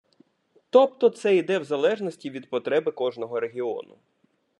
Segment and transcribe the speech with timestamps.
[0.69, 3.97] Тобто це йде в залежності від потреби кожного регіону.